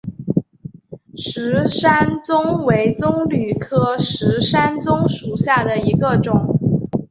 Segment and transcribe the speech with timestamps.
[1.15, 6.57] 石山棕为棕榈科石山棕属下的一个种。